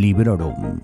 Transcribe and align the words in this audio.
Librorum. 0.00 0.80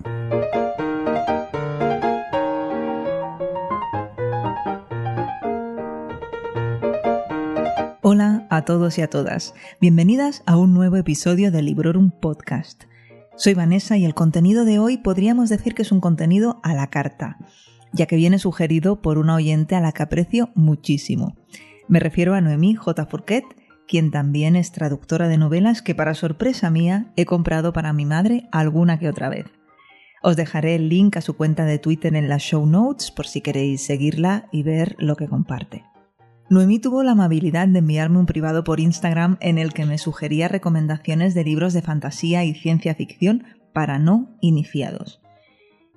Hola 8.03 8.45
a 8.51 8.61
todos 8.63 8.99
y 8.99 9.01
a 9.01 9.09
todas. 9.09 9.55
Bienvenidas 9.81 10.43
a 10.45 10.55
un 10.55 10.75
nuevo 10.75 10.97
episodio 10.97 11.51
de 11.51 11.63
Librorum 11.63 12.11
Podcast. 12.11 12.83
Soy 13.35 13.55
Vanessa 13.55 13.97
y 13.97 14.05
el 14.05 14.13
contenido 14.13 14.65
de 14.65 14.77
hoy 14.77 14.99
podríamos 14.99 15.49
decir 15.49 15.73
que 15.73 15.81
es 15.81 15.91
un 15.91 15.99
contenido 15.99 16.59
a 16.61 16.75
la 16.75 16.91
carta, 16.91 17.39
ya 17.93 18.05
que 18.05 18.17
viene 18.17 18.37
sugerido 18.37 19.01
por 19.01 19.17
una 19.17 19.33
oyente 19.33 19.73
a 19.73 19.81
la 19.81 19.93
que 19.93 20.03
aprecio 20.03 20.51
muchísimo. 20.53 21.35
Me 21.87 21.99
refiero 21.99 22.35
a 22.35 22.41
Noemí 22.41 22.75
J. 22.75 23.07
Fourquet, 23.07 23.45
quien 23.87 24.11
también 24.11 24.55
es 24.55 24.71
traductora 24.71 25.27
de 25.27 25.37
novelas 25.37 25.81
que 25.81 25.95
para 25.95 26.13
sorpresa 26.13 26.69
mía 26.69 27.11
he 27.15 27.25
comprado 27.25 27.73
para 27.73 27.93
mi 27.93 28.05
madre 28.05 28.47
alguna 28.51 28.99
que 28.99 29.09
otra 29.09 29.29
vez. 29.29 29.45
Os 30.21 30.35
dejaré 30.35 30.75
el 30.75 30.89
link 30.89 31.15
a 31.15 31.21
su 31.21 31.35
cuenta 31.35 31.65
de 31.65 31.79
Twitter 31.79 32.15
en 32.15 32.27
las 32.27 32.41
show 32.41 32.65
notes 32.65 33.11
por 33.11 33.27
si 33.27 33.41
queréis 33.41 33.85
seguirla 33.85 34.47
y 34.51 34.63
ver 34.63 34.95
lo 34.99 35.15
que 35.15 35.27
comparte. 35.27 35.85
Noemí 36.49 36.79
tuvo 36.79 37.03
la 37.03 37.11
amabilidad 37.11 37.67
de 37.67 37.79
enviarme 37.79 38.19
un 38.19 38.25
privado 38.25 38.63
por 38.63 38.79
Instagram 38.79 39.37
en 39.41 39.57
el 39.57 39.73
que 39.73 39.85
me 39.85 39.97
sugería 39.97 40.47
recomendaciones 40.47 41.33
de 41.33 41.43
libros 41.43 41.73
de 41.73 41.81
fantasía 41.81 42.43
y 42.45 42.53
ciencia 42.53 42.95
ficción 42.95 43.43
para 43.73 43.99
no 43.99 44.35
iniciados. 44.41 45.21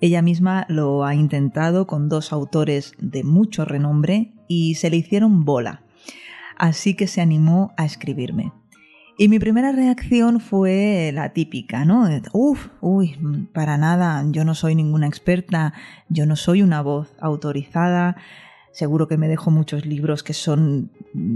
Ella 0.00 0.22
misma 0.22 0.66
lo 0.68 1.04
ha 1.04 1.14
intentado 1.14 1.86
con 1.86 2.08
dos 2.08 2.32
autores 2.32 2.94
de 2.98 3.22
mucho 3.22 3.64
renombre 3.64 4.32
y 4.48 4.74
se 4.74 4.90
le 4.90 4.96
hicieron 4.96 5.44
bola 5.44 5.82
así 6.60 6.94
que 6.94 7.06
se 7.06 7.22
animó 7.22 7.72
a 7.78 7.86
escribirme. 7.86 8.52
Y 9.16 9.28
mi 9.28 9.38
primera 9.38 9.72
reacción 9.72 10.40
fue 10.40 11.10
la 11.12 11.32
típica, 11.32 11.86
¿no? 11.86 12.06
Uf, 12.32 12.68
uy, 12.82 13.16
para 13.52 13.78
nada, 13.78 14.24
yo 14.28 14.44
no 14.44 14.54
soy 14.54 14.74
ninguna 14.74 15.06
experta, 15.06 15.72
yo 16.08 16.26
no 16.26 16.36
soy 16.36 16.62
una 16.62 16.82
voz 16.82 17.14
autorizada, 17.18 18.16
seguro 18.72 19.08
que 19.08 19.16
me 19.16 19.28
dejo 19.28 19.50
muchos 19.50 19.86
libros 19.86 20.22
que 20.22 20.34
son 20.34 20.90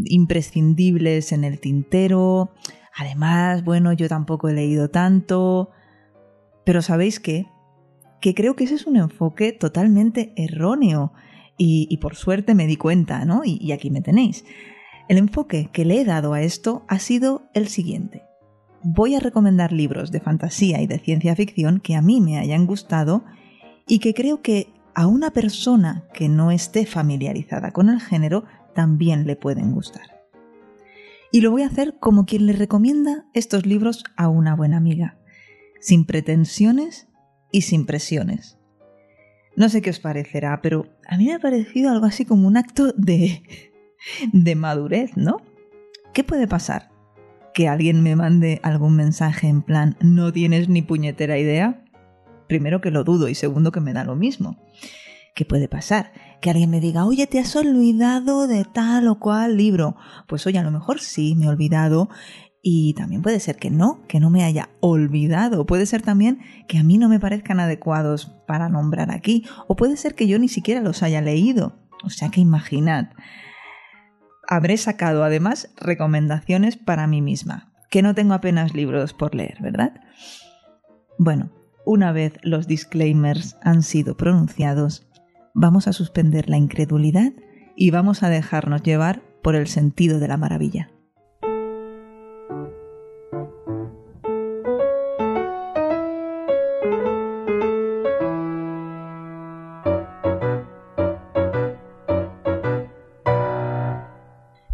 imprescindibles 0.05 1.33
en 1.33 1.45
el 1.45 1.59
tintero, 1.59 2.53
además, 2.95 3.65
bueno, 3.65 3.93
yo 3.95 4.09
tampoco 4.09 4.49
he 4.49 4.55
leído 4.55 4.89
tanto, 4.91 5.71
pero 6.65 6.83
¿sabéis 6.83 7.19
qué? 7.19 7.47
Que 8.21 8.35
creo 8.35 8.57
que 8.57 8.65
ese 8.65 8.75
es 8.75 8.87
un 8.87 8.97
enfoque 8.97 9.53
totalmente 9.53 10.35
erróneo 10.37 11.13
y, 11.57 11.97
por 11.99 12.15
suerte 12.15 12.55
me 12.55 12.67
di 12.67 12.77
cuenta, 12.77 13.25
¿no? 13.25 13.43
y 13.45 13.73
aquí 13.73 13.91
me 13.91 14.01
tenéis. 14.03 14.45
El 15.09 15.19
enfoque 15.19 15.69
que 15.73 15.85
le 15.85 16.01
he 16.01 16.05
dado 16.05 16.33
a 16.33 16.43
esto 16.43 16.85
ha 16.89 16.99
sido 16.99 17.43
el 17.53 17.69
siguiente. 17.69 18.23
Voy 18.83 19.15
a 19.15 19.21
recomendar 19.21 19.73
libros 19.73 20.11
de 20.11 20.21
fantasía 20.21 20.81
y 20.81 20.87
de 20.87 20.99
ciencia 20.99 21.37
ficción 21.37 21.81
que 21.81 21.95
a 21.95 22.03
mí 22.03 22.21
me 22.21 22.39
hayan 22.39 22.67
gustado 22.67 23.25
y 23.87 23.99
que 23.99 24.15
creo 24.15 24.41
que 24.41 24.73
a 24.95 25.07
una 25.07 25.31
persona 25.31 26.05
que 26.15 26.29
no 26.29 26.51
esté 26.51 26.87
familiarizada 26.87 27.71
con 27.71 27.91
el 27.91 28.01
género 28.01 28.45
también 28.75 29.27
le 29.27 29.37
pueden 29.37 29.73
gustar. 29.73 30.27
Y 31.33 31.41
lo 31.41 31.51
voy 31.51 31.63
a 31.63 31.67
hacer 31.67 31.97
como 31.99 32.27
quien 32.27 32.47
le 32.47 32.53
recomienda 32.53 33.27
estos 33.35 33.67
libros 33.67 34.05
a 34.17 34.29
una 34.29 34.55
buena 34.55 34.77
amiga, 34.77 35.19
sin 35.81 36.07
pretensiones 36.07 37.09
y 37.51 37.63
sin 37.63 37.87
presiones. 37.87 38.59
No 39.57 39.69
sé 39.69 39.83
qué 39.83 39.91
os 39.91 40.01
parecerá, 40.01 40.61
pero 40.63 40.87
a 41.07 41.17
mí 41.17 41.27
me 41.27 41.35
ha 41.35 41.39
parecido 41.39 41.91
algo 41.91 42.07
así 42.07 42.25
como 42.25 42.47
un 42.47 42.57
acto 42.57 42.93
de 42.93 43.43
de 44.33 44.55
madurez, 44.55 45.17
¿no? 45.17 45.43
¿Qué 46.13 46.25
puede 46.25 46.47
pasar? 46.47 46.91
¿Que 47.55 47.69
alguien 47.69 48.03
me 48.03 48.17
mande 48.17 48.61
algún 48.63 48.97
mensaje 48.97 49.49
en 49.49 49.63
plan 49.63 49.97
no 50.01 50.33
tienes 50.33 50.69
ni 50.69 50.83
puñetera 50.83 51.39
idea? 51.39 51.85
Primero 52.49 52.81
que 52.81 52.91
lo 52.91 53.05
dudo 53.05 53.29
y 53.29 53.35
segundo 53.35 53.73
que 53.73 53.81
me 53.81 53.93
da 53.93 54.05
lo 54.05 54.17
mismo. 54.17 54.57
¿Qué 55.35 55.45
puede 55.45 55.69
pasar? 55.69 56.13
Que 56.41 56.51
alguien 56.51 56.71
me 56.71 56.81
diga, 56.81 57.05
oye, 57.05 57.27
te 57.27 57.41
has 57.41 57.57
olvidado 57.57 58.47
de 58.47 58.65
tal 58.65 59.09
o 59.09 59.19
cual 59.19 59.57
libro. 59.57 59.97
Pues 60.29 60.47
oye, 60.47 60.59
a 60.59 60.63
lo 60.63 60.71
mejor 60.71 61.01
sí, 61.01 61.35
me 61.35 61.47
he 61.47 61.49
olvidado. 61.49 62.09
Y 62.63 62.95
también 62.95 63.23
puede 63.23 63.41
ser 63.41 63.57
que 63.57 63.71
no, 63.71 64.01
que 64.07 64.21
no 64.21 64.31
me 64.31 64.45
haya 64.45 64.71
olvidado. 64.81 65.67
Puede 65.67 65.87
ser 65.87 66.03
también 66.03 66.39
que 66.69 66.79
a 66.79 66.85
mí 66.85 66.99
no 66.99 67.09
me 67.09 67.19
parezcan 67.19 67.59
adecuados 67.59 68.33
para 68.47 68.69
nombrar 68.69 69.11
aquí. 69.11 69.45
O 69.67 69.75
puede 69.75 69.97
ser 69.97 70.15
que 70.15 70.29
yo 70.29 70.39
ni 70.39 70.49
siquiera 70.49 70.81
los 70.81 71.03
haya 71.03 71.21
leído. 71.21 71.75
O 72.05 72.11
sea 72.11 72.31
que 72.31 72.41
imaginad 72.41 73.09
habré 74.49 74.77
sacado 74.77 75.25
además 75.25 75.73
recomendaciones 75.77 76.77
para 76.77 77.07
mí 77.07 77.23
misma, 77.23 77.73
que 77.91 78.03
no 78.03 78.15
tengo 78.15 78.35
apenas 78.35 78.75
libros 78.75 79.13
por 79.13 79.35
leer, 79.35 79.59
¿verdad? 79.61 79.93
Bueno, 81.19 81.51
una 81.87 82.13
vez 82.13 82.35
los 82.43 82.67
disclaimers 82.67 83.57
han 83.63 83.83
sido 83.83 84.17
pronunciados, 84.17 85.07
vamos 85.55 85.87
a 85.87 85.93
suspender 85.93 86.49
la 86.49 86.57
incredulidad 86.57 87.33
y 87.77 87.91
vamos 87.91 88.23
a 88.23 88.29
dejarnos 88.29 88.83
llevar 88.83 89.23
por 89.43 89.55
el 89.55 89.67
sentido 89.67 90.19
de 90.19 90.29
la 90.29 90.37
maravilla. 90.37 90.91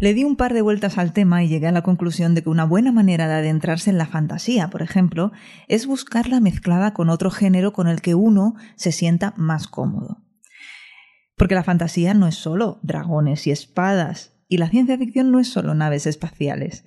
Le 0.01 0.15
di 0.15 0.23
un 0.23 0.35
par 0.35 0.55
de 0.55 0.63
vueltas 0.63 0.97
al 0.97 1.13
tema 1.13 1.43
y 1.43 1.47
llegué 1.47 1.67
a 1.67 1.71
la 1.71 1.83
conclusión 1.83 2.33
de 2.33 2.41
que 2.41 2.49
una 2.49 2.65
buena 2.65 2.91
manera 2.91 3.27
de 3.27 3.35
adentrarse 3.35 3.91
en 3.91 3.99
la 3.99 4.07
fantasía, 4.07 4.71
por 4.71 4.81
ejemplo, 4.81 5.31
es 5.67 5.85
buscarla 5.85 6.39
mezclada 6.39 6.95
con 6.95 7.11
otro 7.11 7.29
género 7.29 7.71
con 7.71 7.87
el 7.87 8.01
que 8.01 8.15
uno 8.15 8.55
se 8.75 8.91
sienta 8.91 9.35
más 9.37 9.67
cómodo. 9.67 10.17
Porque 11.37 11.53
la 11.53 11.63
fantasía 11.63 12.15
no 12.15 12.25
es 12.25 12.33
solo 12.33 12.79
dragones 12.81 13.45
y 13.45 13.51
espadas, 13.51 14.33
y 14.47 14.57
la 14.57 14.69
ciencia 14.69 14.97
ficción 14.97 15.29
no 15.29 15.39
es 15.39 15.49
solo 15.49 15.75
naves 15.75 16.07
espaciales. 16.07 16.83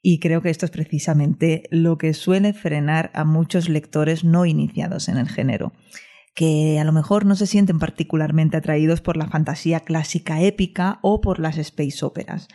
Y 0.00 0.18
creo 0.18 0.40
que 0.40 0.48
esto 0.48 0.64
es 0.64 0.72
precisamente 0.72 1.64
lo 1.70 1.98
que 1.98 2.14
suele 2.14 2.54
frenar 2.54 3.10
a 3.12 3.26
muchos 3.26 3.68
lectores 3.68 4.24
no 4.24 4.46
iniciados 4.46 5.10
en 5.10 5.18
el 5.18 5.28
género 5.28 5.74
que 6.38 6.78
a 6.78 6.84
lo 6.84 6.92
mejor 6.92 7.26
no 7.26 7.34
se 7.34 7.48
sienten 7.48 7.80
particularmente 7.80 8.56
atraídos 8.56 9.00
por 9.00 9.16
la 9.16 9.26
fantasía 9.26 9.80
clásica 9.80 10.40
épica 10.40 11.00
o 11.02 11.20
por 11.20 11.40
las 11.40 11.58
space 11.58 12.04
operas. 12.04 12.46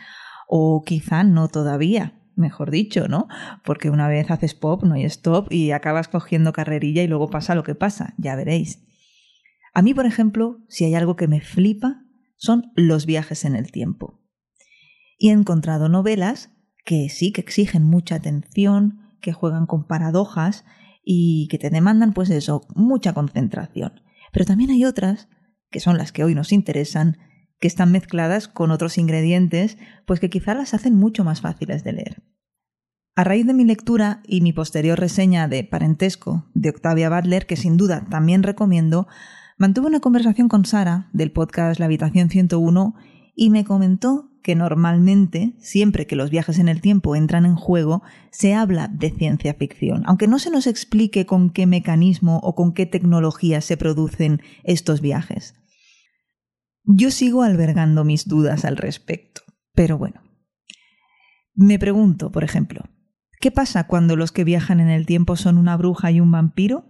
O 0.48 0.84
quizá 0.86 1.22
no 1.22 1.48
todavía, 1.48 2.18
mejor 2.34 2.70
dicho, 2.70 3.08
¿no? 3.08 3.28
Porque 3.62 3.90
una 3.90 4.08
vez 4.08 4.30
haces 4.30 4.54
pop 4.54 4.84
no 4.84 4.94
hay 4.94 5.04
stop 5.04 5.52
y 5.52 5.72
acabas 5.72 6.08
cogiendo 6.08 6.54
carrerilla 6.54 7.02
y 7.02 7.08
luego 7.08 7.28
pasa 7.28 7.54
lo 7.54 7.62
que 7.62 7.74
pasa, 7.74 8.14
ya 8.16 8.34
veréis. 8.36 8.82
A 9.74 9.82
mí, 9.82 9.92
por 9.92 10.06
ejemplo, 10.06 10.60
si 10.70 10.86
hay 10.86 10.94
algo 10.94 11.14
que 11.14 11.28
me 11.28 11.42
flipa, 11.42 12.06
son 12.36 12.72
los 12.76 13.04
viajes 13.04 13.44
en 13.44 13.54
el 13.54 13.70
tiempo. 13.70 14.18
Y 15.18 15.28
he 15.28 15.32
encontrado 15.32 15.90
novelas 15.90 16.48
que 16.86 17.10
sí 17.10 17.32
que 17.32 17.42
exigen 17.42 17.84
mucha 17.84 18.14
atención, 18.14 19.10
que 19.20 19.34
juegan 19.34 19.66
con 19.66 19.86
paradojas 19.86 20.64
y 21.04 21.48
que 21.48 21.58
te 21.58 21.70
demandan 21.70 22.12
pues 22.12 22.30
eso, 22.30 22.66
mucha 22.74 23.12
concentración. 23.12 24.00
Pero 24.32 24.44
también 24.44 24.70
hay 24.70 24.84
otras, 24.84 25.28
que 25.70 25.80
son 25.80 25.98
las 25.98 26.12
que 26.12 26.24
hoy 26.24 26.34
nos 26.34 26.52
interesan, 26.52 27.18
que 27.60 27.68
están 27.68 27.92
mezcladas 27.92 28.48
con 28.48 28.70
otros 28.70 28.98
ingredientes, 28.98 29.78
pues 30.06 30.20
que 30.20 30.30
quizá 30.30 30.54
las 30.54 30.74
hacen 30.74 30.96
mucho 30.96 31.24
más 31.24 31.40
fáciles 31.40 31.84
de 31.84 31.92
leer. 31.92 32.22
A 33.16 33.22
raíz 33.22 33.46
de 33.46 33.54
mi 33.54 33.64
lectura 33.64 34.22
y 34.26 34.40
mi 34.40 34.52
posterior 34.52 34.98
reseña 34.98 35.46
de 35.46 35.62
Parentesco 35.62 36.46
de 36.54 36.70
Octavia 36.70 37.08
Butler, 37.10 37.46
que 37.46 37.56
sin 37.56 37.76
duda 37.76 38.06
también 38.10 38.42
recomiendo, 38.42 39.06
mantuve 39.56 39.86
una 39.86 40.00
conversación 40.00 40.48
con 40.48 40.64
Sara 40.64 41.10
del 41.12 41.30
podcast 41.30 41.78
La 41.78 41.86
Habitación 41.86 42.28
101 42.28 42.94
y 43.36 43.50
me 43.50 43.64
comentó 43.64 44.30
que 44.44 44.54
normalmente, 44.54 45.54
siempre 45.58 46.06
que 46.06 46.16
los 46.16 46.28
viajes 46.28 46.58
en 46.58 46.68
el 46.68 46.82
tiempo 46.82 47.16
entran 47.16 47.46
en 47.46 47.56
juego, 47.56 48.02
se 48.30 48.52
habla 48.52 48.88
de 48.88 49.10
ciencia 49.10 49.54
ficción, 49.54 50.02
aunque 50.04 50.28
no 50.28 50.38
se 50.38 50.50
nos 50.50 50.66
explique 50.66 51.24
con 51.24 51.48
qué 51.48 51.66
mecanismo 51.66 52.40
o 52.42 52.54
con 52.54 52.74
qué 52.74 52.84
tecnología 52.84 53.62
se 53.62 53.78
producen 53.78 54.42
estos 54.62 55.00
viajes. 55.00 55.54
Yo 56.82 57.10
sigo 57.10 57.42
albergando 57.42 58.04
mis 58.04 58.28
dudas 58.28 58.66
al 58.66 58.76
respecto, 58.76 59.40
pero 59.74 59.96
bueno. 59.96 60.20
Me 61.54 61.78
pregunto, 61.78 62.30
por 62.30 62.44
ejemplo, 62.44 62.82
¿qué 63.40 63.50
pasa 63.50 63.86
cuando 63.86 64.14
los 64.14 64.30
que 64.30 64.44
viajan 64.44 64.78
en 64.78 64.90
el 64.90 65.06
tiempo 65.06 65.36
son 65.36 65.56
una 65.56 65.78
bruja 65.78 66.10
y 66.10 66.20
un 66.20 66.30
vampiro? 66.30 66.86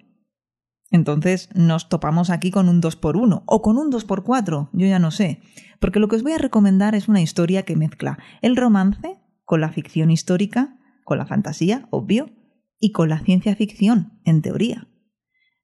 Entonces 0.91 1.49
nos 1.55 1.89
topamos 1.89 2.31
aquí 2.31 2.51
con 2.51 2.69
un 2.69 2.81
2x1 2.81 3.43
o 3.47 3.63
con 3.63 3.79
un 3.79 3.91
2x4, 3.91 4.71
yo 4.73 4.87
ya 4.87 4.99
no 4.99 5.11
sé, 5.11 5.41
porque 5.81 5.99
lo 5.99 6.09
que 6.09 6.17
os 6.17 6.23
voy 6.23 6.33
a 6.33 6.39
recomendar 6.39 6.95
es 6.95 7.09
una 7.09 7.21
historia 7.21 7.65
que 7.65 7.77
mezcla 7.77 8.19
el 8.43 8.57
romance 8.57 9.19
con 9.45 9.61
la 9.61 9.71
ficción 9.71 10.11
histórica, 10.11 10.79
con 11.05 11.19
la 11.19 11.27
fantasía, 11.27 11.89
obvio, 11.91 12.31
y 12.79 12.93
con 12.93 13.09
la 13.09 13.19
ciencia 13.19 13.57
ficción, 13.57 14.21
en 14.25 14.43
teoría. 14.43 14.89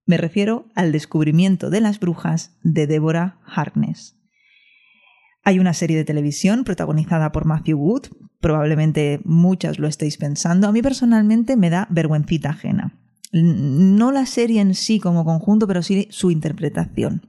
Me 0.07 0.17
refiero 0.17 0.67
al 0.75 0.93
descubrimiento 0.93 1.71
de 1.71 1.81
las 1.81 2.01
brujas 2.01 2.59
de 2.63 2.87
Deborah 2.87 3.41
Harkness. 3.45 4.17
Hay 5.43 5.59
una 5.59 5.73
serie 5.73 5.97
de 5.97 6.05
televisión 6.05 6.65
protagonizada 6.65 7.33
por 7.33 7.45
Matthew 7.45 7.79
Wood, 7.79 8.09
probablemente 8.41 9.21
muchas 9.25 9.79
lo 9.79 9.87
estéis 9.87 10.17
pensando, 10.17 10.69
a 10.69 10.73
mí 10.73 10.83
personalmente 10.83 11.57
me 11.57 11.71
da 11.71 11.87
vergüencita 11.91 12.51
ajena. 12.51 13.00
No 13.32 14.12
la 14.12 14.27
serie 14.27 14.61
en 14.61 14.75
sí 14.75 14.99
como 14.99 15.25
conjunto, 15.25 15.67
pero 15.67 15.82
sí 15.82 16.09
su 16.11 16.31
interpretación. 16.31 17.27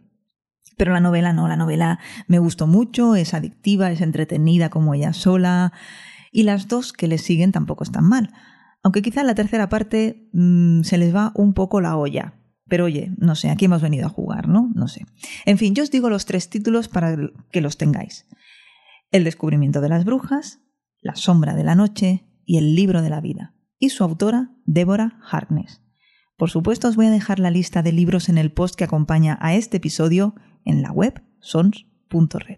Pero 0.77 0.93
la 0.93 0.99
novela 0.99 1.31
no, 1.33 1.47
la 1.47 1.57
novela 1.57 1.99
me 2.27 2.39
gustó 2.39 2.65
mucho, 2.65 3.15
es 3.15 3.33
adictiva, 3.33 3.91
es 3.91 4.01
entretenida 4.01 4.69
como 4.69 4.93
ella 4.93 5.13
sola, 5.13 5.73
y 6.31 6.43
las 6.43 6.67
dos 6.67 6.93
que 6.93 7.07
le 7.07 7.17
siguen 7.17 7.51
tampoco 7.51 7.83
están 7.83 8.05
mal. 8.05 8.33
Aunque 8.83 9.01
quizá 9.01 9.23
la 9.23 9.35
tercera 9.35 9.69
parte 9.69 10.29
mm, 10.33 10.81
se 10.81 10.97
les 10.97 11.15
va 11.15 11.33
un 11.35 11.53
poco 11.53 11.81
la 11.81 11.97
olla. 11.97 12.33
Pero 12.67 12.85
oye, 12.85 13.13
no 13.17 13.35
sé, 13.35 13.49
aquí 13.49 13.65
hemos 13.65 13.81
venido 13.81 14.05
a 14.07 14.09
jugar, 14.09 14.47
¿no? 14.47 14.71
No 14.73 14.87
sé. 14.87 15.05
En 15.45 15.57
fin, 15.57 15.75
yo 15.75 15.83
os 15.83 15.91
digo 15.91 16.09
los 16.09 16.25
tres 16.25 16.49
títulos 16.49 16.87
para 16.87 17.17
que 17.51 17.61
los 17.61 17.77
tengáis. 17.77 18.25
El 19.11 19.25
descubrimiento 19.25 19.81
de 19.81 19.89
las 19.89 20.05
brujas, 20.05 20.61
La 21.01 21.15
sombra 21.15 21.53
de 21.53 21.63
la 21.63 21.75
noche 21.75 22.25
y 22.45 22.57
El 22.57 22.75
libro 22.75 23.01
de 23.01 23.09
la 23.09 23.21
vida. 23.21 23.53
Y 23.77 23.89
su 23.89 24.03
autora, 24.03 24.51
Débora 24.65 25.19
Harkness. 25.29 25.81
Por 26.41 26.49
supuesto, 26.49 26.87
os 26.87 26.95
voy 26.95 27.05
a 27.05 27.11
dejar 27.11 27.37
la 27.37 27.51
lista 27.51 27.83
de 27.83 27.91
libros 27.91 28.27
en 28.27 28.39
el 28.39 28.51
post 28.51 28.73
que 28.73 28.83
acompaña 28.83 29.37
a 29.41 29.53
este 29.53 29.77
episodio 29.77 30.33
en 30.65 30.81
la 30.81 30.91
web 30.91 31.21
sons.red. 31.39 32.57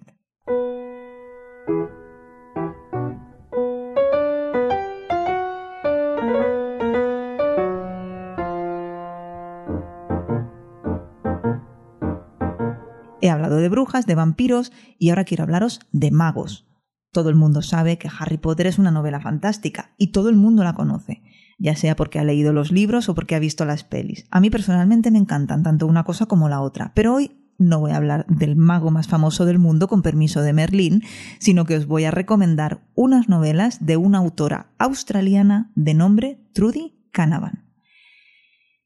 He 13.20 13.30
hablado 13.30 13.58
de 13.58 13.68
brujas, 13.68 14.06
de 14.06 14.16
vampiros 14.16 14.72
y 14.98 15.10
ahora 15.10 15.26
quiero 15.26 15.44
hablaros 15.44 15.82
de 15.92 16.10
magos. 16.10 16.66
Todo 17.12 17.28
el 17.28 17.36
mundo 17.36 17.62
sabe 17.62 17.98
que 17.98 18.10
Harry 18.18 18.38
Potter 18.38 18.68
es 18.68 18.80
una 18.80 18.92
novela 18.92 19.20
fantástica 19.20 19.94
y 19.98 20.14
todo 20.14 20.30
el 20.30 20.38
mundo 20.38 20.64
la 20.64 20.74
conoce, 20.74 21.22
ya 21.64 21.78
sea 21.78 21.96
porque 21.96 22.20
ha 22.20 22.26
leído 22.26 22.52
los 22.52 22.74
libros 22.74 23.08
o 23.08 23.16
porque 23.16 23.36
ha 23.36 23.40
visto 23.40 23.64
las 23.64 23.86
pelis. 23.86 24.26
A 24.32 24.42
mí 24.42 24.50
personalmente 24.50 25.12
me 25.12 25.18
encantan 25.18 25.64
tanto 25.64 25.88
una 25.88 26.04
cosa 26.04 26.26
como 26.26 26.50
la 26.50 26.60
otra, 26.60 26.92
pero 26.94 27.14
hoy 27.14 27.32
no 27.58 27.80
voy 27.80 27.92
a 27.92 27.98
hablar 27.98 28.26
del 28.28 28.58
mago 28.58 28.92
más 28.92 29.08
famoso 29.08 29.46
del 29.46 29.60
mundo 29.60 29.88
con 29.88 30.02
permiso 30.02 30.42
de 30.42 30.52
Merlín, 30.52 31.04
sino 31.40 31.64
que 31.64 31.78
os 31.78 31.86
voy 31.86 32.04
a 32.04 32.12
recomendar 32.12 32.82
unas 32.96 33.30
novelas 33.30 33.86
de 33.86 33.96
una 33.96 34.18
autora 34.18 34.74
australiana 34.78 35.72
de 35.74 35.94
nombre 35.94 36.42
Trudy 36.54 37.00
Canavan. 37.14 37.64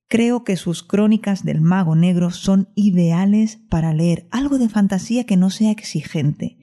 Creo 0.07 0.44
que 0.44 0.56
sus 0.56 0.83
crónicas 0.83 1.44
del 1.44 1.62
mago 1.62 1.95
negro 1.95 2.29
son 2.29 2.69
ideales 2.75 3.57
para 3.69 3.91
leer 3.91 4.27
algo 4.29 4.59
de 4.59 4.69
fantasía 4.69 5.24
que 5.24 5.35
no 5.35 5.50
sea 5.50 5.71
exigente, 5.71 6.59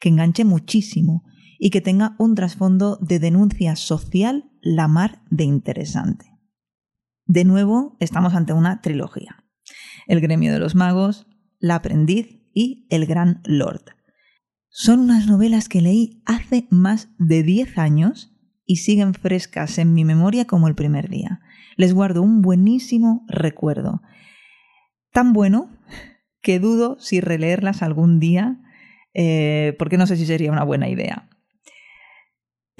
que 0.00 0.08
enganche 0.08 0.46
muchísimo 0.46 1.22
y 1.60 1.70
que 1.70 1.80
tenga 1.80 2.16
un 2.18 2.34
trasfondo 2.34 2.98
de 3.00 3.20
denuncia 3.20 3.76
social 3.76 4.50
la 4.60 4.88
mar 4.88 5.22
de 5.30 5.44
interesante. 5.44 6.26
De 7.26 7.44
nuevo, 7.44 7.96
estamos 8.00 8.34
ante 8.34 8.52
una 8.52 8.80
trilogía. 8.80 9.44
El 10.08 10.20
gremio 10.20 10.52
de 10.52 10.58
los 10.58 10.74
magos, 10.74 11.28
La 11.60 11.76
aprendiz 11.76 12.40
y 12.52 12.88
El 12.90 13.06
gran 13.06 13.42
lord. 13.44 13.82
Son 14.70 14.98
unas 14.98 15.26
novelas 15.26 15.68
que 15.68 15.82
leí 15.82 16.22
hace 16.26 16.66
más 16.70 17.10
de 17.18 17.44
10 17.44 17.78
años 17.78 18.34
y 18.64 18.76
siguen 18.76 19.14
frescas 19.14 19.78
en 19.78 19.94
mi 19.94 20.04
memoria 20.04 20.46
como 20.46 20.66
el 20.66 20.74
primer 20.74 21.08
día 21.08 21.40
les 21.80 21.94
guardo 21.94 22.20
un 22.20 22.42
buenísimo 22.42 23.24
recuerdo. 23.26 24.02
Tan 25.12 25.32
bueno 25.32 25.70
que 26.42 26.60
dudo 26.60 26.98
si 27.00 27.22
releerlas 27.22 27.82
algún 27.82 28.20
día, 28.20 28.60
eh, 29.14 29.74
porque 29.78 29.96
no 29.96 30.06
sé 30.06 30.16
si 30.16 30.26
sería 30.26 30.52
una 30.52 30.62
buena 30.62 30.90
idea. 30.90 31.30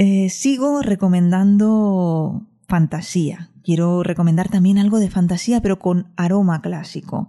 Eh, 0.03 0.31
sigo 0.31 0.81
recomendando 0.81 2.47
fantasía. 2.67 3.51
Quiero 3.63 4.03
recomendar 4.03 4.49
también 4.49 4.79
algo 4.79 4.99
de 4.99 5.11
fantasía, 5.11 5.61
pero 5.61 5.79
con 5.79 6.15
aroma 6.17 6.63
clásico 6.63 7.29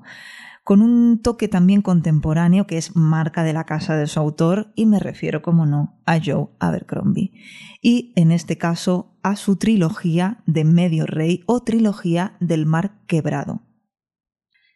con 0.64 0.82
un 0.82 1.22
toque 1.22 1.50
también 1.50 1.82
contemporáneo 1.82 2.68
que 2.68 2.78
es 2.78 2.96
marca 2.96 3.44
de 3.44 3.52
la 3.52 3.66
casa 3.66 3.96
de 3.96 4.08
su 4.08 4.22
autor 4.22 4.72
y 4.74 4.86
me 4.86 5.00
refiero, 5.00 5.42
como 5.42 5.66
no, 5.66 6.00
a 6.06 6.20
Joe 6.24 6.48
Abercrombie. 6.60 7.34
Y 7.82 8.14
en 8.16 8.32
este 8.32 8.58
caso 8.58 9.20
a 9.24 9.36
su 9.36 9.58
trilogía 9.58 10.44
de 10.46 10.64
Medio 10.64 11.06
Rey 11.06 11.44
o 11.46 11.64
trilogía 11.64 12.38
del 12.40 12.66
Mar 12.66 13.02
Quebrado. 13.08 13.64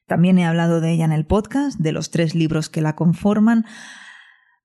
También 0.06 0.38
he 0.38 0.46
hablado 0.46 0.82
de 0.82 0.92
ella 0.92 1.06
en 1.06 1.12
el 1.12 1.26
podcast, 1.26 1.80
de 1.80 1.92
los 1.92 2.12
tres 2.12 2.36
libros 2.36 2.70
que 2.70 2.82
la 2.82 2.98
conforman, 2.98 3.66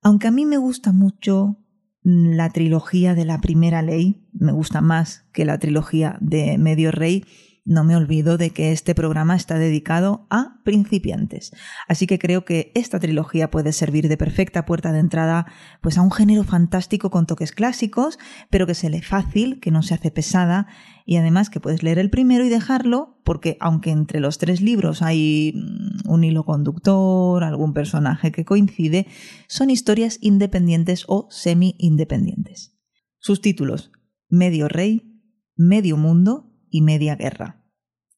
aunque 0.01 0.27
a 0.27 0.31
mí 0.31 0.45
me 0.45 0.57
gusta 0.57 0.91
mucho 0.91 1.57
la 2.03 2.49
trilogía 2.49 3.13
de 3.15 3.25
la 3.25 3.41
primera 3.41 3.81
ley, 3.81 4.23
me 4.33 4.51
gusta 4.51 4.81
más 4.81 5.25
que 5.31 5.45
la 5.45 5.59
trilogía 5.59 6.17
de 6.19 6.57
Medio 6.57 6.91
Rey, 6.91 7.25
no 7.63 7.83
me 7.83 7.95
olvido 7.95 8.37
de 8.37 8.49
que 8.49 8.71
este 8.71 8.95
programa 8.95 9.35
está 9.35 9.59
dedicado 9.59 10.25
a 10.31 10.61
principiantes. 10.63 11.51
Así 11.87 12.07
que 12.07 12.17
creo 12.17 12.43
que 12.43 12.71
esta 12.73 12.99
trilogía 12.99 13.51
puede 13.51 13.71
servir 13.71 14.07
de 14.07 14.17
perfecta 14.17 14.65
puerta 14.65 14.91
de 14.91 14.99
entrada 14.99 15.45
pues 15.81 15.97
a 15.97 16.01
un 16.01 16.11
género 16.11 16.43
fantástico 16.43 17.11
con 17.11 17.27
toques 17.27 17.51
clásicos, 17.51 18.17
pero 18.49 18.65
que 18.65 18.73
se 18.73 18.89
lee 18.89 19.01
fácil, 19.01 19.59
que 19.59 19.69
no 19.69 19.83
se 19.83 19.93
hace 19.93 20.09
pesada 20.09 20.67
y 21.05 21.17
además 21.17 21.49
que 21.49 21.59
puedes 21.59 21.83
leer 21.83 21.99
el 21.99 22.09
primero 22.09 22.45
y 22.45 22.49
dejarlo 22.49 23.19
porque 23.23 23.57
aunque 23.59 23.91
entre 23.91 24.19
los 24.19 24.39
tres 24.39 24.61
libros 24.61 25.03
hay 25.03 25.53
mm, 25.55 26.09
un 26.09 26.23
hilo 26.23 26.43
conductor, 26.43 27.43
algún 27.43 27.73
personaje 27.73 28.31
que 28.31 28.45
coincide, 28.45 29.05
son 29.47 29.69
historias 29.69 30.17
independientes 30.21 31.05
o 31.07 31.27
semi-independientes. 31.29 32.75
Sus 33.19 33.39
títulos, 33.39 33.91
Medio 34.29 34.67
Rey, 34.67 35.21
Medio 35.55 35.95
Mundo 35.95 36.50
y 36.71 36.81
Media 36.81 37.15
Guerra. 37.15 37.61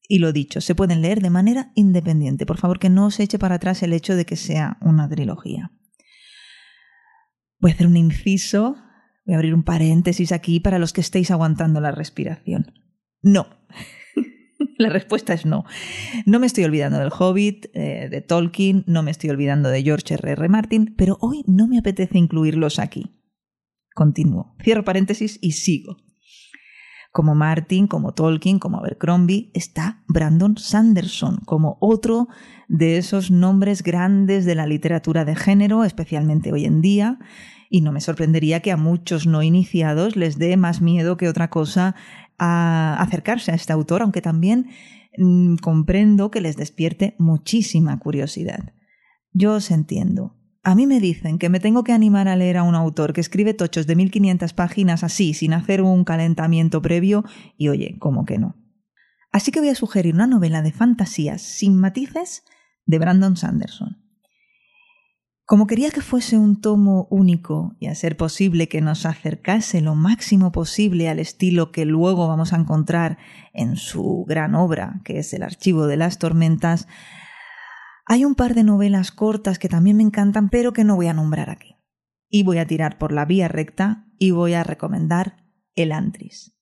Y 0.08 0.20
lo 0.20 0.32
dicho, 0.32 0.62
se 0.62 0.76
pueden 0.76 1.02
leer 1.02 1.22
de 1.22 1.30
manera 1.30 1.72
independiente. 1.76 2.46
Por 2.46 2.58
favor, 2.58 2.80
que 2.80 2.90
no 2.90 3.10
se 3.10 3.24
eche 3.24 3.40
para 3.40 3.56
atrás 3.56 3.84
el 3.84 3.94
hecho 3.94 4.16
de 4.16 4.26
que 4.26 4.36
sea 4.36 4.78
una 4.82 5.10
trilogía. 5.10 5.72
Voy 7.60 7.72
a 7.72 7.74
hacer 7.74 7.88
un 7.88 7.98
inciso, 7.98 8.76
voy 9.26 9.34
a 9.34 9.38
abrir 9.38 9.54
un 9.54 9.64
paréntesis 9.64 10.32
aquí 10.32 10.60
para 10.60 10.80
los 10.80 10.92
que 10.92 11.02
estéis 11.02 11.32
aguantando 11.32 11.80
la 11.80 11.92
respiración. 11.92 12.74
No. 13.22 13.48
la 14.78 14.90
respuesta 14.90 15.34
es 15.34 15.46
no. 15.46 15.64
No 16.26 16.40
me 16.40 16.48
estoy 16.48 16.66
olvidando 16.66 17.00
del 17.00 17.12
Hobbit, 17.18 17.68
eh, 17.74 18.10
de 18.12 18.22
Tolkien, 18.22 18.84
no 18.86 19.04
me 19.04 19.12
estoy 19.12 19.30
olvidando 19.30 19.70
de 19.70 19.82
George 19.82 20.16
R. 20.16 20.32
R. 20.32 20.50
Martin, 20.50 20.94
pero 20.98 21.18
hoy 21.22 21.44
no 21.48 21.68
me 21.68 21.80
apetece 21.80 22.18
incluirlos 22.18 22.78
aquí. 22.78 23.16
Continúo. 23.96 24.56
Cierro 24.62 24.84
paréntesis 24.84 25.40
y 25.42 25.54
sigo 25.54 25.98
como 27.14 27.36
Martin, 27.36 27.86
como 27.86 28.16
Tolkien, 28.16 28.58
como 28.58 28.80
Abercrombie, 28.80 29.52
está 29.54 30.04
Brandon 30.08 30.58
Sanderson, 30.58 31.38
como 31.46 31.78
otro 31.80 32.28
de 32.68 32.98
esos 32.98 33.30
nombres 33.30 33.84
grandes 33.84 34.46
de 34.46 34.56
la 34.56 34.66
literatura 34.66 35.24
de 35.24 35.36
género, 35.36 35.84
especialmente 35.84 36.52
hoy 36.52 36.66
en 36.66 36.82
día, 36.82 37.20
y 37.70 37.82
no 37.82 37.92
me 37.92 38.02
sorprendería 38.02 38.62
que 38.62 38.72
a 38.72 38.78
muchos 38.78 39.28
no 39.28 39.44
iniciados 39.44 40.16
les 40.16 40.40
dé 40.40 40.58
más 40.58 40.82
miedo 40.82 41.16
que 41.16 41.30
otra 41.30 41.52
cosa 41.52 41.94
a 42.40 42.98
acercarse 43.00 43.52
a 43.52 43.56
este 43.56 43.74
autor, 43.74 44.02
aunque 44.02 44.22
también 44.22 44.70
mm, 45.16 45.58
comprendo 45.58 46.32
que 46.32 46.42
les 46.42 46.58
despierte 46.58 47.16
muchísima 47.20 48.00
curiosidad. 48.00 48.74
Yo 49.34 49.54
os 49.54 49.70
entiendo. 49.70 50.36
A 50.66 50.76
mí 50.76 50.88
me 50.88 51.02
dicen 51.02 51.40
que 51.40 51.50
me 51.50 51.60
tengo 51.60 51.84
que 51.84 51.92
animar 51.92 52.30
a 52.30 52.38
leer 52.38 52.56
a 52.56 52.64
un 52.64 52.74
autor 52.74 53.12
que 53.12 53.20
escribe 53.20 53.54
tochos 53.54 53.86
de 53.86 53.98
1500 53.98 54.54
páginas 54.54 55.04
así, 55.04 55.34
sin 55.34 55.54
hacer 55.54 55.82
un 55.82 56.06
calentamiento 56.06 56.82
previo, 56.82 57.26
y 57.58 57.68
oye, 57.68 57.98
¿cómo 58.00 58.24
que 58.24 58.38
no? 58.38 58.56
Así 59.34 59.52
que 59.52 59.60
voy 59.60 59.70
a 59.70 59.76
sugerir 59.76 60.16
una 60.16 60.26
novela 60.26 60.62
de 60.62 60.72
fantasías 60.72 61.42
sin 61.42 61.76
matices 61.76 62.44
de 62.86 62.98
Brandon 62.98 63.36
Sanderson. 63.36 63.98
Como 65.46 65.68
quería 65.68 65.92
que 65.92 66.00
fuese 66.00 66.38
un 66.38 66.62
tomo 66.62 67.08
único 67.10 67.76
y 67.78 67.88
a 67.88 67.96
ser 67.96 68.16
posible 68.16 68.70
que 68.70 68.80
nos 68.80 69.06
acercase 69.06 69.82
lo 69.82 69.96
máximo 69.96 70.54
posible 70.54 71.10
al 71.10 71.20
estilo 71.20 71.74
que 71.74 71.84
luego 71.84 72.30
vamos 72.30 72.54
a 72.54 72.56
encontrar 72.56 73.18
en 73.54 73.76
su 73.76 74.24
gran 74.26 74.56
obra, 74.56 75.02
que 75.04 75.20
es 75.20 75.34
El 75.34 75.44
Archivo 75.44 75.88
de 75.88 75.98
las 75.98 76.20
Tormentas, 76.20 76.88
hay 78.06 78.26
un 78.26 78.36
par 78.36 78.54
de 78.54 78.64
novelas 78.64 79.12
cortas 79.12 79.60
que 79.60 79.70
también 79.70 79.98
me 79.98 80.04
encantan, 80.04 80.50
pero 80.50 80.74
que 80.74 80.84
no 80.84 80.96
voy 80.96 81.08
a 81.08 81.14
nombrar 81.14 81.50
aquí. 81.50 81.76
Y 82.30 82.44
voy 82.44 82.58
a 82.58 82.68
tirar 82.68 82.98
por 82.98 83.12
la 83.12 83.26
vía 83.26 83.48
recta 83.48 84.08
y 84.18 84.32
voy 84.32 84.54
a 84.54 84.64
recomendar 84.64 85.46
El 85.76 85.92
Antris. 85.92 86.58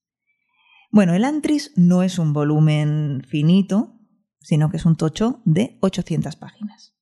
Bueno, 0.91 1.13
El 1.13 1.23
Antris 1.23 1.71
no 1.75 2.03
es 2.03 2.19
un 2.19 2.33
volumen 2.33 3.23
finito, 3.27 3.97
sino 4.39 4.69
que 4.69 4.77
es 4.77 4.85
un 4.85 4.95
tocho 4.95 5.41
de 5.45 5.77
800 5.81 6.35
páginas. 6.35 6.95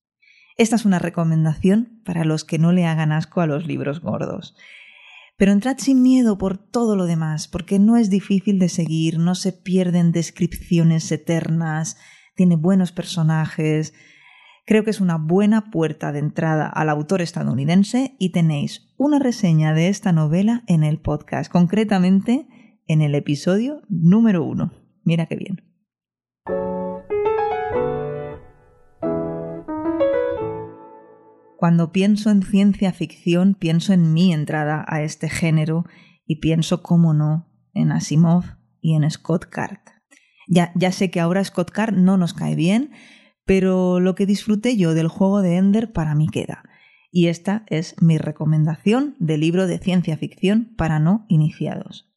Esta 0.58 0.76
es 0.76 0.86
una 0.86 1.00
recomendación 1.00 2.02
para 2.06 2.26
los 2.26 2.44
que 2.44 2.60
no 2.60 2.72
le 2.72 2.86
hagan 2.86 3.12
asco 3.12 3.42
a 3.42 3.48
los 3.48 3.66
libros 3.66 4.02
gordos. 4.02 4.56
Pero 5.38 5.54
entrad 5.54 5.78
sin 5.78 6.02
miedo 6.02 6.38
por 6.38 6.58
todo 6.58 6.98
lo 6.98 7.06
demás, 7.06 7.48
porque 7.48 7.80
no 7.80 7.96
es 7.96 8.10
difícil 8.10 8.60
de 8.60 8.68
seguir, 8.68 9.20
no 9.20 9.36
se 9.36 9.54
pierden 9.54 10.12
descripciones 10.12 11.10
eternas, 11.14 11.98
tiene 12.36 12.58
buenos 12.58 12.92
personajes, 12.92 13.94
Creo 14.70 14.84
que 14.84 14.92
es 14.92 15.02
una 15.02 15.18
buena 15.18 15.72
puerta 15.72 16.12
de 16.12 16.20
entrada 16.20 16.68
al 16.68 16.90
autor 16.90 17.24
estadounidense 17.24 18.16
y 18.20 18.30
tenéis 18.30 18.94
una 18.98 19.18
reseña 19.18 19.74
de 19.74 19.88
esta 19.88 20.12
novela 20.12 20.62
en 20.68 20.84
el 20.84 21.00
podcast, 21.00 21.52
concretamente 21.52 22.46
en 22.86 23.02
el 23.02 23.16
episodio 23.16 23.82
número 23.90 24.44
uno. 24.44 24.72
Mira 25.04 25.26
qué 25.26 25.38
bien. 25.38 25.64
Cuando 31.58 31.92
pienso 31.92 32.30
en 32.30 32.44
ciencia 32.44 32.94
ficción, 32.94 33.56
pienso 33.56 33.94
en 33.94 34.14
mi 34.14 34.34
entrada 34.34 34.86
a 34.88 35.02
este 35.02 35.30
género 35.30 35.86
y 36.28 36.42
pienso, 36.42 36.84
cómo 36.84 37.16
no, 37.16 37.48
en 37.74 37.92
Asimov 37.92 38.44
y 38.82 38.94
en 38.94 39.10
Scott 39.10 39.48
Card. 39.50 39.80
Ya, 40.48 40.72
ya 40.76 40.92
sé 40.92 41.10
que 41.10 41.20
ahora 41.20 41.44
Scott 41.44 41.72
Card 41.72 41.96
no 41.96 42.18
nos 42.18 42.36
cae 42.36 42.54
bien, 42.54 42.92
pero 43.50 44.00
lo 44.00 44.14
que 44.14 44.28
disfruté 44.28 44.78
yo 44.78 44.94
del 44.94 45.08
juego 45.08 45.42
de 45.42 45.58
Ender 45.58 45.92
para 45.92 46.14
mí 46.14 46.28
queda. 46.28 46.66
Y 47.10 47.30
esta 47.30 47.64
es 47.66 48.00
mi 48.00 48.20
recomendación 48.20 49.16
de 49.18 49.40
libro 49.40 49.66
de 49.66 49.80
ciencia 49.80 50.16
ficción 50.18 50.76
para 50.78 51.00
no 51.00 51.26
iniciados. 51.30 52.14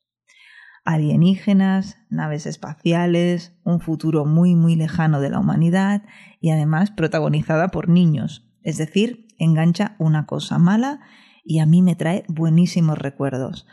Alienígenas, 0.84 1.96
naves 2.10 2.44
espaciales, 2.44 3.56
un 3.64 3.80
futuro 3.80 4.26
muy 4.26 4.54
muy 4.56 4.76
lejano 4.76 5.22
de 5.22 5.30
la 5.30 5.38
humanidad 5.38 6.02
y 6.38 6.50
además 6.50 6.90
protagonizada 6.90 7.68
por 7.68 7.88
niños, 7.88 8.52
es 8.62 8.76
decir, 8.76 9.26
engancha 9.38 9.96
una 9.98 10.26
cosa 10.26 10.58
mala 10.58 11.00
y 11.46 11.60
a 11.60 11.66
mí 11.66 11.80
me 11.80 11.96
trae 11.96 12.24
buenísimos 12.28 12.98
recuerdos. 12.98 13.66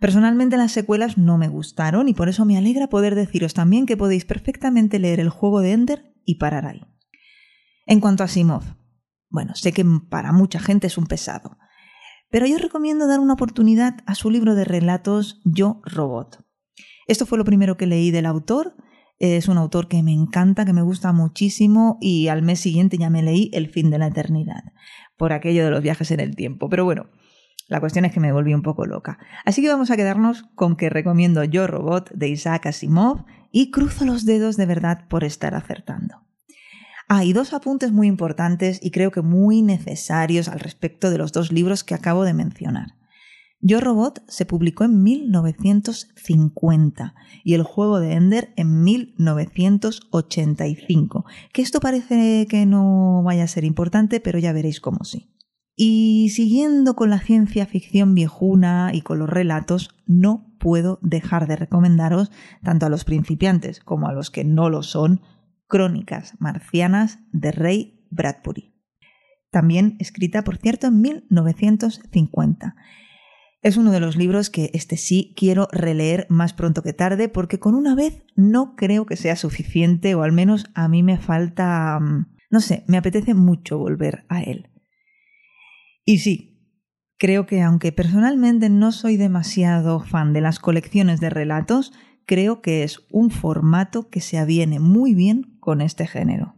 Personalmente 0.00 0.56
las 0.56 0.72
secuelas 0.72 1.18
no 1.18 1.36
me 1.36 1.48
gustaron 1.48 2.08
y 2.08 2.14
por 2.14 2.30
eso 2.30 2.46
me 2.46 2.56
alegra 2.56 2.86
poder 2.86 3.14
deciros 3.14 3.52
también 3.52 3.84
que 3.84 3.98
podéis 3.98 4.24
perfectamente 4.24 4.98
leer 4.98 5.20
el 5.20 5.28
juego 5.28 5.60
de 5.60 5.72
Ender 5.72 6.17
y 6.28 6.36
parar 6.36 6.66
ahí. 6.66 6.82
En 7.86 8.00
cuanto 8.00 8.22
a 8.22 8.28
Simov, 8.28 8.62
bueno, 9.30 9.54
sé 9.54 9.72
que 9.72 9.84
para 10.10 10.32
mucha 10.32 10.60
gente 10.60 10.86
es 10.86 10.98
un 10.98 11.06
pesado, 11.06 11.56
pero 12.30 12.46
yo 12.46 12.58
recomiendo 12.58 13.06
dar 13.06 13.20
una 13.20 13.32
oportunidad 13.32 13.96
a 14.06 14.14
su 14.14 14.30
libro 14.30 14.54
de 14.54 14.64
relatos 14.64 15.40
Yo 15.44 15.80
Robot. 15.84 16.44
Esto 17.06 17.24
fue 17.24 17.38
lo 17.38 17.44
primero 17.44 17.78
que 17.78 17.86
leí 17.86 18.10
del 18.10 18.26
autor 18.26 18.76
es 19.18 19.48
un 19.48 19.58
autor 19.58 19.88
que 19.88 20.02
me 20.02 20.12
encanta, 20.12 20.64
que 20.64 20.72
me 20.72 20.82
gusta 20.82 21.12
muchísimo 21.12 21.98
y 22.00 22.28
al 22.28 22.42
mes 22.42 22.60
siguiente 22.60 22.98
ya 22.98 23.10
me 23.10 23.22
leí 23.22 23.50
El 23.52 23.68
fin 23.68 23.90
de 23.90 23.98
la 23.98 24.06
eternidad, 24.06 24.62
por 25.16 25.32
aquello 25.32 25.64
de 25.64 25.70
los 25.70 25.82
viajes 25.82 26.10
en 26.12 26.20
el 26.20 26.36
tiempo. 26.36 26.68
Pero 26.68 26.84
bueno, 26.84 27.06
la 27.68 27.80
cuestión 27.80 28.06
es 28.06 28.12
que 28.12 28.20
me 28.20 28.32
volví 28.32 28.54
un 28.54 28.62
poco 28.62 28.86
loca. 28.86 29.18
Así 29.44 29.62
que 29.62 29.68
vamos 29.68 29.90
a 29.90 29.96
quedarnos 29.96 30.44
con 30.54 30.74
que 30.74 30.88
recomiendo 30.88 31.44
Yo 31.44 31.66
Robot 31.66 32.10
de 32.12 32.28
Isaac 32.28 32.66
Asimov 32.66 33.24
y 33.52 33.70
cruzo 33.70 34.06
los 34.06 34.24
dedos 34.24 34.56
de 34.56 34.66
verdad 34.66 35.06
por 35.08 35.22
estar 35.22 35.54
acertando. 35.54 36.22
Hay 37.08 37.32
dos 37.32 37.52
apuntes 37.52 37.92
muy 37.92 38.06
importantes 38.06 38.80
y 38.82 38.90
creo 38.90 39.10
que 39.10 39.22
muy 39.22 39.62
necesarios 39.62 40.48
al 40.48 40.60
respecto 40.60 41.10
de 41.10 41.18
los 41.18 41.32
dos 41.32 41.52
libros 41.52 41.84
que 41.84 41.94
acabo 41.94 42.24
de 42.24 42.34
mencionar. 42.34 42.94
Yo 43.60 43.80
Robot 43.80 44.22
se 44.28 44.46
publicó 44.46 44.84
en 44.84 45.02
1950 45.02 47.14
y 47.44 47.54
el 47.54 47.64
juego 47.64 47.98
de 47.98 48.12
Ender 48.12 48.52
en 48.56 48.84
1985. 48.84 51.24
Que 51.52 51.62
esto 51.62 51.80
parece 51.80 52.46
que 52.48 52.66
no 52.66 53.24
vaya 53.24 53.42
a 53.44 53.48
ser 53.48 53.64
importante, 53.64 54.20
pero 54.20 54.38
ya 54.38 54.52
veréis 54.52 54.80
cómo 54.80 55.02
sí. 55.04 55.28
Y 55.80 56.30
siguiendo 56.30 56.96
con 56.96 57.08
la 57.08 57.20
ciencia 57.20 57.64
ficción 57.64 58.12
viejuna 58.12 58.90
y 58.92 59.02
con 59.02 59.20
los 59.20 59.30
relatos, 59.30 59.90
no 60.06 60.52
puedo 60.58 60.98
dejar 61.02 61.46
de 61.46 61.54
recomendaros, 61.54 62.32
tanto 62.64 62.86
a 62.86 62.88
los 62.88 63.04
principiantes 63.04 63.78
como 63.78 64.08
a 64.08 64.12
los 64.12 64.32
que 64.32 64.42
no 64.42 64.70
lo 64.70 64.82
son, 64.82 65.20
Crónicas 65.68 66.34
Marcianas 66.40 67.20
de 67.30 67.52
Ray 67.52 68.04
Bradbury. 68.10 68.74
También 69.52 69.94
escrita, 70.00 70.42
por 70.42 70.56
cierto, 70.56 70.88
en 70.88 71.00
1950 71.00 72.74
es 73.62 73.76
uno 73.76 73.92
de 73.92 74.00
los 74.00 74.16
libros 74.16 74.50
que 74.50 74.72
este 74.74 74.96
sí 74.96 75.32
quiero 75.36 75.68
releer 75.70 76.26
más 76.28 76.54
pronto 76.54 76.82
que 76.82 76.92
tarde 76.92 77.28
porque 77.28 77.60
con 77.60 77.76
una 77.76 77.94
vez 77.94 78.24
no 78.34 78.74
creo 78.74 79.06
que 79.06 79.14
sea 79.14 79.36
suficiente 79.36 80.16
o 80.16 80.24
al 80.24 80.32
menos 80.32 80.66
a 80.74 80.88
mí 80.88 81.04
me 81.04 81.18
falta, 81.18 82.00
mm, 82.00 82.26
no 82.50 82.60
sé, 82.60 82.82
me 82.88 82.96
apetece 82.96 83.34
mucho 83.34 83.78
volver 83.78 84.24
a 84.28 84.42
él. 84.42 84.70
Y 86.08 86.20
sí, 86.20 86.56
creo 87.18 87.44
que 87.44 87.60
aunque 87.60 87.92
personalmente 87.92 88.70
no 88.70 88.92
soy 88.92 89.18
demasiado 89.18 90.00
fan 90.00 90.32
de 90.32 90.40
las 90.40 90.58
colecciones 90.58 91.20
de 91.20 91.28
relatos, 91.28 91.92
creo 92.24 92.62
que 92.62 92.82
es 92.82 93.00
un 93.12 93.28
formato 93.28 94.08
que 94.08 94.22
se 94.22 94.38
aviene 94.38 94.80
muy 94.80 95.14
bien 95.14 95.58
con 95.60 95.82
este 95.82 96.06
género. 96.06 96.54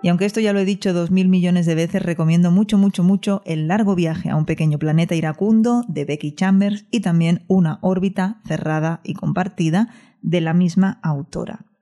Y 0.00 0.08
aunque 0.08 0.26
esto 0.26 0.38
ya 0.38 0.52
lo 0.52 0.60
he 0.60 0.64
dicho 0.64 0.92
dos 0.92 1.10
mil 1.10 1.26
millones 1.26 1.66
de 1.66 1.74
veces, 1.74 2.00
recomiendo 2.00 2.52
mucho, 2.52 2.78
mucho, 2.78 3.02
mucho 3.02 3.42
El 3.44 3.66
largo 3.66 3.96
viaje 3.96 4.30
a 4.30 4.36
un 4.36 4.44
pequeño 4.44 4.78
planeta 4.78 5.16
iracundo 5.16 5.84
de 5.88 6.04
Becky 6.04 6.36
Chambers 6.36 6.86
y 6.92 7.00
también 7.00 7.42
Una 7.48 7.80
órbita 7.82 8.40
cerrada 8.46 9.00
y 9.02 9.14
compartida 9.14 9.88
de 10.22 10.40
la 10.40 10.54
misma 10.54 11.00
autora. 11.02 11.73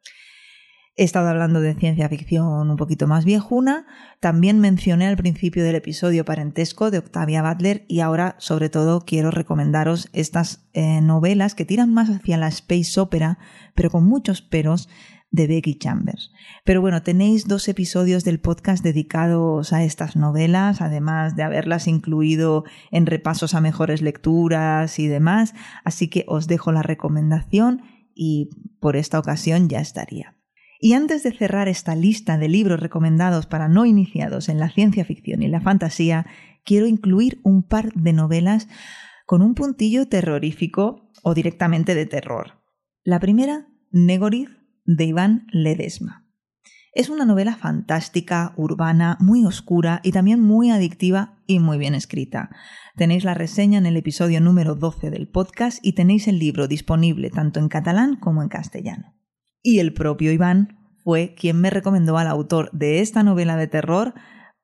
He 0.95 1.05
estado 1.05 1.29
hablando 1.29 1.63
de 1.63 1.75
ciencia 1.75 2.09
ficción 2.11 2.71
un 2.71 2.77
poquito 2.77 3.07
más 3.07 3.25
viejuna. 3.25 3.87
También 4.21 4.61
mencioné 4.61 5.07
al 5.07 5.17
principio 5.17 5.65
del 5.65 5.77
episodio 5.77 6.27
Parentesco 6.27 6.91
de 6.91 6.99
Octavia 6.99 7.43
Butler 7.43 7.87
y 7.89 8.01
ahora 8.01 8.37
sobre 8.39 8.69
todo 8.69 9.01
quiero 9.01 9.31
recomendaros 9.31 10.11
estas 10.13 10.69
eh, 10.75 11.01
novelas 11.01 11.55
que 11.55 11.65
tiran 11.65 11.95
más 11.95 12.11
hacia 12.11 12.37
la 12.37 12.49
space 12.49 13.01
opera, 13.01 13.39
pero 13.75 13.91
con 13.91 14.05
muchos 14.05 14.43
peros, 14.43 14.91
de 15.33 15.47
Becky 15.47 15.77
Chambers. 15.77 16.31
Pero 16.63 16.81
bueno, 16.81 17.03
tenéis 17.03 17.49
dos 17.49 17.67
episodios 17.67 18.23
del 18.23 18.39
podcast 18.39 18.85
dedicados 18.85 19.73
a 19.73 19.83
estas 19.83 20.15
novelas, 20.15 20.83
además 20.83 21.35
de 21.35 21.43
haberlas 21.43 21.89
incluido 21.89 22.65
en 22.91 23.07
repasos 23.07 23.55
a 23.55 23.61
mejores 23.61 24.03
lecturas 24.03 24.99
y 24.99 25.09
demás, 25.09 25.55
así 25.85 26.09
que 26.09 26.25
os 26.29 26.47
dejo 26.47 26.71
la 26.71 26.83
recomendación 26.83 27.83
y 28.15 28.51
por 28.79 28.97
esta 28.97 29.19
ocasión 29.19 29.71
ya 29.71 29.81
estaría. 29.81 30.37
Y 30.85 30.95
antes 30.95 31.23
de 31.23 31.31
cerrar 31.31 31.69
esta 31.69 31.95
lista 31.95 32.39
de 32.39 32.49
libros 32.49 32.81
recomendados 32.81 33.47
para 33.47 33.69
no 33.69 33.87
iniciados 33.87 34.49
en 34.49 34.59
la 34.59 34.69
ciencia 34.69 35.05
ficción 35.05 35.41
y 35.45 35.47
la 35.47 35.61
fantasía, 35.61 36.27
quiero 36.65 36.89
incluir 36.89 37.41
un 37.45 37.63
par 37.63 37.93
de 37.93 38.13
novelas 38.13 38.67
con 39.25 39.43
un 39.43 39.55
puntillo 39.55 40.09
terrorífico 40.09 41.09
o 41.23 41.35
directamente 41.35 41.95
de 41.95 42.07
terror. 42.07 42.65
La 43.05 43.21
primera, 43.21 43.69
Negorith 43.93 44.51
de 44.85 45.05
Iván 45.05 45.47
Ledesma. 45.53 46.29
Es 46.93 47.11
una 47.11 47.27
novela 47.27 47.55
fantástica, 47.55 48.53
urbana, 48.57 49.19
muy 49.21 49.45
oscura 49.45 50.01
y 50.03 50.11
también 50.11 50.41
muy 50.41 50.73
adictiva 50.73 51.39
y 51.47 51.61
muy 51.61 51.79
bien 51.79 51.95
escrita. 51.95 52.51
Tenéis 52.97 53.23
la 53.23 53.35
reseña 53.35 53.79
en 53.79 53.87
el 53.87 53.97
episodio 53.97 54.41
número 54.41 54.75
12 54.75 55.11
del 55.11 55.29
podcast 55.29 55.79
y 55.81 55.93
tenéis 55.93 56.27
el 56.27 56.41
libro 56.41 56.67
disponible 56.67 57.31
tanto 57.31 57.61
en 57.61 57.69
catalán 57.69 58.17
como 58.17 58.43
en 58.43 58.49
castellano. 58.49 59.22
Y 59.63 59.79
el 59.79 59.93
propio 59.93 60.33
Iván 60.33 60.79
fue 61.03 61.35
quien 61.35 61.61
me 61.61 61.71
recomendó 61.71 62.19
al 62.19 62.27
autor 62.27 62.71
de 62.73 63.01
esta 63.01 63.23
novela 63.23 63.57
de 63.57 63.69
terror 63.69 64.15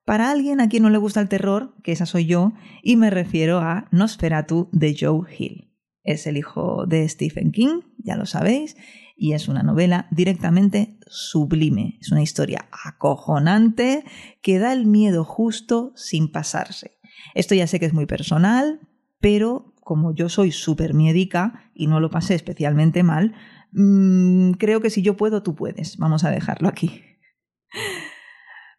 para 0.04 0.30
alguien 0.30 0.60
a 0.60 0.68
quien 0.68 0.82
no 0.82 0.90
le 0.90 0.98
gusta 0.98 1.20
el 1.20 1.28
terror, 1.28 1.74
que 1.82 1.92
esa 1.92 2.06
soy 2.06 2.26
yo, 2.26 2.52
y 2.82 2.96
me 2.96 3.10
refiero 3.10 3.58
a 3.58 3.88
Nosferatu 3.90 4.68
de 4.72 4.96
Joe 4.98 5.20
Hill. 5.36 5.74
Es 6.02 6.26
el 6.26 6.38
hijo 6.38 6.86
de 6.86 7.06
Stephen 7.06 7.52
King, 7.52 7.82
ya 7.98 8.16
lo 8.16 8.24
sabéis, 8.24 8.76
y 9.16 9.32
es 9.32 9.48
una 9.48 9.62
novela 9.62 10.06
directamente 10.10 10.98
sublime. 11.08 11.98
Es 12.00 12.10
una 12.10 12.22
historia 12.22 12.68
acojonante 12.86 14.04
que 14.40 14.58
da 14.58 14.72
el 14.72 14.86
miedo 14.86 15.24
justo 15.24 15.92
sin 15.96 16.32
pasarse. 16.32 16.98
Esto 17.34 17.54
ya 17.54 17.66
sé 17.66 17.78
que 17.78 17.86
es 17.86 17.92
muy 17.92 18.06
personal, 18.06 18.80
pero 19.20 19.74
como 19.80 20.14
yo 20.14 20.28
soy 20.28 20.52
súper 20.52 20.94
miedica 20.94 21.70
y 21.74 21.86
no 21.86 22.00
lo 22.00 22.10
pasé 22.10 22.34
especialmente 22.34 23.02
mal, 23.02 23.34
mm, 23.72 24.52
creo 24.52 24.80
que 24.80 24.90
si 24.90 25.02
yo 25.02 25.16
puedo, 25.16 25.42
tú 25.42 25.54
puedes. 25.54 25.96
Vamos 25.96 26.24
a 26.24 26.30
dejarlo 26.30 26.68
aquí. 26.68 27.02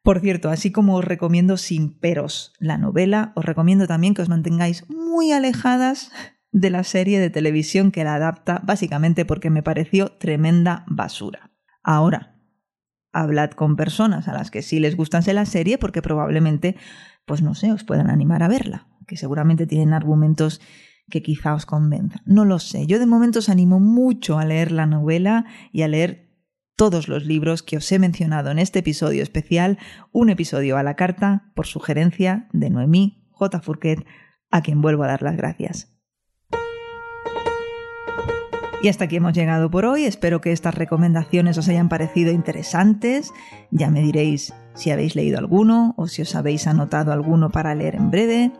Por 0.04 0.22
cierto, 0.22 0.50
así 0.50 0.72
como 0.72 0.96
os 0.96 1.06
recomiendo 1.06 1.58
sin 1.58 2.00
peros 2.00 2.54
la 2.60 2.78
novela, 2.78 3.34
os 3.36 3.46
recomiendo 3.46 3.86
también 3.86 4.14
que 4.14 4.22
os 4.22 4.30
mantengáis 4.30 4.90
muy 4.90 5.32
alejadas 5.32 6.12
de 6.52 6.70
la 6.70 6.84
serie 6.84 7.20
de 7.20 7.30
televisión 7.30 7.92
que 7.92 8.04
la 8.04 8.16
adapta, 8.16 8.62
básicamente 8.64 9.26
porque 9.26 9.50
me 9.50 9.62
pareció 9.62 10.14
tremenda 10.14 10.84
basura. 10.88 11.52
Ahora, 11.84 12.40
hablad 13.12 13.52
con 13.52 13.76
personas 13.76 14.28
a 14.28 14.34
las 14.34 14.52
que 14.52 14.62
sí 14.62 14.80
les 14.80 14.96
gustase 14.96 15.34
la 15.34 15.46
serie 15.46 15.78
porque 15.78 16.02
probablemente, 16.02 16.76
pues 17.26 17.42
no 17.42 17.54
sé, 17.54 17.72
os 17.72 17.84
puedan 17.84 18.10
animar 18.10 18.42
a 18.42 18.48
verla, 18.48 18.88
que 19.06 19.18
seguramente 19.18 19.68
tienen 19.68 19.94
argumentos 19.94 20.62
que 21.10 21.22
quizá 21.22 21.54
os 21.54 21.66
convenzan. 21.66 22.22
No 22.26 22.46
lo 22.46 22.60
sé. 22.60 22.86
Yo 22.88 23.00
de 23.00 23.06
momento 23.06 23.40
os 23.40 23.50
animo 23.50 23.80
mucho 23.80 24.40
a 24.40 24.46
leer 24.46 24.72
la 24.72 24.86
novela 24.86 25.46
y 25.72 25.82
a 25.82 25.88
leer 25.88 26.30
todos 26.76 27.10
los 27.10 27.26
libros 27.26 27.62
que 27.62 27.78
os 27.78 27.92
he 27.92 28.00
mencionado 28.00 28.52
en 28.52 28.60
este 28.60 28.80
episodio 28.80 29.22
especial, 29.22 29.78
un 30.14 30.30
episodio 30.30 30.78
a 30.78 30.84
la 30.84 30.96
carta 30.96 31.52
por 31.54 31.68
sugerencia 31.68 32.48
de 32.54 32.70
Noemí 32.70 33.28
J. 33.32 33.60
Fourquet, 33.60 34.06
a 34.50 34.62
quien 34.62 34.82
vuelvo 34.82 35.04
a 35.04 35.08
dar 35.08 35.22
las 35.22 35.36
gracias. 35.36 35.94
Y 38.82 38.88
hasta 38.88 39.06
aquí 39.06 39.18
hemos 39.18 39.34
llegado 39.34 39.70
por 39.70 39.86
hoy. 39.86 40.06
Espero 40.06 40.40
que 40.40 40.54
estas 40.54 40.74
recomendaciones 40.74 41.58
os 41.58 41.68
hayan 41.68 41.90
parecido 41.90 42.32
interesantes. 42.32 43.34
Ya 43.72 43.90
me 43.90 44.02
diréis 44.02 44.54
si 44.74 44.90
habéis 44.92 45.18
leído 45.18 45.38
alguno 45.38 45.96
o 45.98 46.08
si 46.08 46.22
os 46.22 46.34
habéis 46.34 46.66
anotado 46.66 47.12
alguno 47.12 47.50
para 47.50 47.76
leer 47.76 47.96
en 47.96 48.10
breve. 48.10 48.52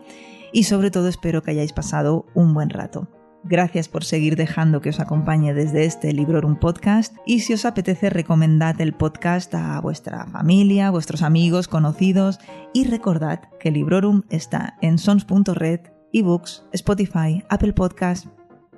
Y 0.52 0.64
sobre 0.64 0.90
todo 0.90 1.08
espero 1.08 1.42
que 1.42 1.52
hayáis 1.52 1.72
pasado 1.72 2.26
un 2.34 2.54
buen 2.54 2.70
rato. 2.70 3.08
Gracias 3.42 3.88
por 3.88 4.04
seguir 4.04 4.36
dejando 4.36 4.82
que 4.82 4.90
os 4.90 5.00
acompañe 5.00 5.54
desde 5.54 5.86
este 5.86 6.12
Librorum 6.12 6.56
Podcast 6.56 7.16
y 7.24 7.40
si 7.40 7.54
os 7.54 7.64
apetece 7.64 8.10
recomendad 8.10 8.78
el 8.80 8.92
podcast 8.92 9.54
a 9.54 9.80
vuestra 9.80 10.26
familia, 10.26 10.90
vuestros 10.90 11.22
amigos, 11.22 11.66
conocidos 11.66 12.38
y 12.74 12.84
recordad 12.84 13.40
que 13.58 13.70
Librorum 13.70 14.22
está 14.28 14.76
en 14.82 14.98
sons.red, 14.98 15.80
ebooks, 16.12 16.64
Spotify, 16.72 17.42
Apple 17.48 17.72
Podcast, 17.72 18.26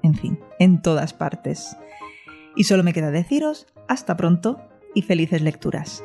en 0.05 0.15
fin, 0.15 0.39
en 0.61 0.81
todas 0.81 1.13
partes. 1.13 1.77
Y 2.55 2.65
solo 2.65 2.85
me 2.85 2.93
queda 2.93 3.11
deciros 3.11 3.67
hasta 3.89 4.17
pronto 4.17 4.61
y 4.95 5.03
felices 5.03 5.43
lecturas. 5.43 6.05